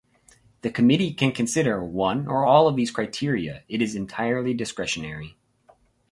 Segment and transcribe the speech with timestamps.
[0.63, 5.37] The Committee can consider one or all of these criteria, it is entirely discretionary.